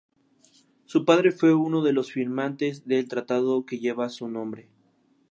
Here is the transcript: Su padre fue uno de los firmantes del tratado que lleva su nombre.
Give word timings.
Su 0.85 1.05
padre 1.05 1.31
fue 1.31 1.53
uno 1.53 1.83
de 1.83 1.93
los 1.93 2.11
firmantes 2.11 2.87
del 2.87 3.07
tratado 3.07 3.67
que 3.67 3.77
lleva 3.77 4.09
su 4.09 4.27
nombre. 4.27 4.67